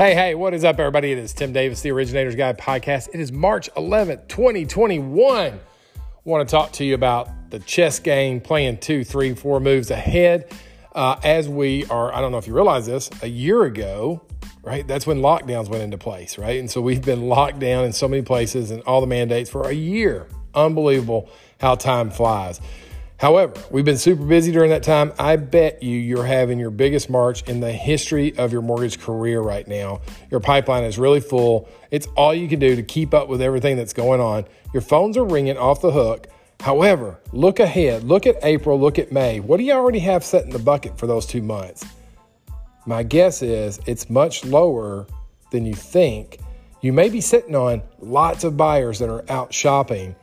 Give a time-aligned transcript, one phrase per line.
[0.00, 1.12] Hey, hey, what is up, everybody?
[1.12, 3.10] It is Tim Davis, the Originators Guide podcast.
[3.12, 5.52] It is March 11th, 2021.
[5.52, 5.60] I
[6.24, 10.50] want to talk to you about the chess game, playing two, three, four moves ahead.
[10.94, 14.22] Uh, as we are, I don't know if you realize this, a year ago,
[14.62, 14.88] right?
[14.88, 16.58] That's when lockdowns went into place, right?
[16.58, 19.68] And so we've been locked down in so many places and all the mandates for
[19.68, 20.28] a year.
[20.54, 21.28] Unbelievable
[21.60, 22.58] how time flies.
[23.20, 25.12] However, we've been super busy during that time.
[25.18, 29.42] I bet you you're having your biggest March in the history of your mortgage career
[29.42, 30.00] right now.
[30.30, 31.68] Your pipeline is really full.
[31.90, 34.46] It's all you can do to keep up with everything that's going on.
[34.72, 36.28] Your phones are ringing off the hook.
[36.60, 38.04] However, look ahead.
[38.04, 38.80] Look at April.
[38.80, 39.38] Look at May.
[39.40, 41.84] What do you already have set in the bucket for those two months?
[42.86, 45.06] My guess is it's much lower
[45.50, 46.38] than you think.
[46.80, 50.16] You may be sitting on lots of buyers that are out shopping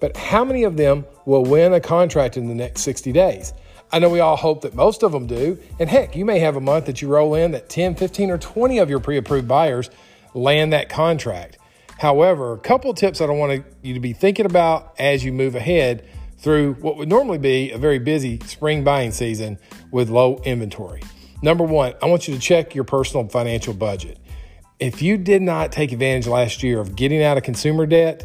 [0.00, 3.52] but how many of them will win a contract in the next 60 days?
[3.92, 5.58] I know we all hope that most of them do.
[5.78, 8.38] And heck, you may have a month that you roll in that 10, 15, or
[8.38, 9.90] 20 of your pre approved buyers
[10.32, 11.58] land that contract.
[11.98, 15.54] However, a couple tips I don't want you to be thinking about as you move
[15.54, 16.06] ahead
[16.38, 19.58] through what would normally be a very busy spring buying season
[19.90, 21.02] with low inventory.
[21.42, 24.18] Number one, I want you to check your personal financial budget.
[24.78, 28.24] If you did not take advantage last year of getting out of consumer debt,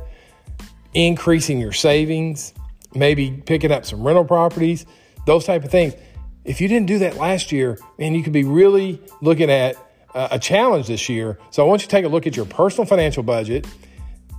[0.95, 2.53] increasing your savings,
[2.95, 4.85] maybe picking up some rental properties,
[5.27, 5.93] those type of things.
[6.45, 9.75] If you didn't do that last year, man, you could be really looking at
[10.13, 11.37] uh, a challenge this year.
[11.51, 13.67] So I want you to take a look at your personal financial budget,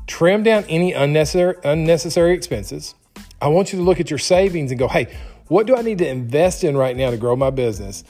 [0.07, 2.95] trim down any unnecessary unnecessary expenses.
[3.43, 5.09] I want you to look at your savings and go, "Hey,
[5.49, 8.05] what do I need to invest in right now to grow my business?"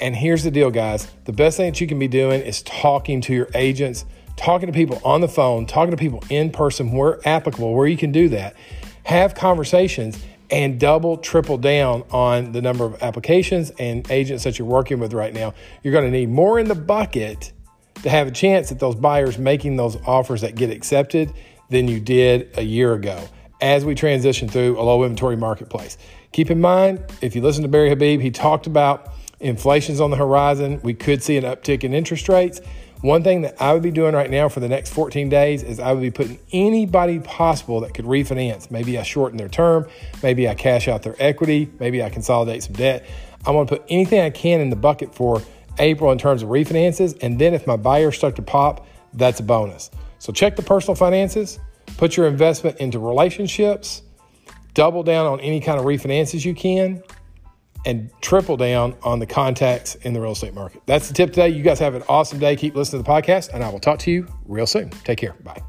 [0.00, 1.08] And here's the deal, guys.
[1.24, 4.04] The best thing that you can be doing is talking to your agents,
[4.38, 7.96] talking to people on the phone, talking to people in person where applicable, where you
[7.96, 8.54] can do that.
[9.04, 10.18] Have conversations
[10.50, 15.12] and double, triple down on the number of applications and agents that you're working with
[15.12, 15.52] right now.
[15.82, 17.52] You're going to need more in the bucket
[18.02, 21.32] to have a chance at those buyers making those offers that get accepted
[21.68, 23.28] than you did a year ago
[23.60, 25.98] as we transition through a low inventory marketplace.
[26.32, 30.16] Keep in mind, if you listen to Barry Habib, he talked about inflation's on the
[30.16, 30.80] horizon.
[30.82, 32.60] We could see an uptick in interest rates.
[33.00, 35.78] One thing that I would be doing right now for the next 14 days is
[35.78, 38.72] I would be putting anybody possible that could refinance.
[38.72, 39.86] Maybe I shorten their term,
[40.20, 43.06] maybe I cash out their equity, maybe I consolidate some debt.
[43.46, 45.40] I want to put anything I can in the bucket for
[45.78, 47.16] April in terms of refinances.
[47.22, 48.84] And then if my buyers start to pop,
[49.14, 49.92] that's a bonus.
[50.18, 51.60] So check the personal finances,
[51.98, 54.02] put your investment into relationships,
[54.74, 57.00] double down on any kind of refinances you can,
[57.84, 60.82] and triple down on the contacts in the real estate market.
[60.86, 61.48] That's the tip today.
[61.50, 62.56] You guys have an awesome day.
[62.56, 64.90] Keep listening to the podcast, and I will talk to you real soon.
[64.90, 65.34] Take care.
[65.44, 65.62] Bye.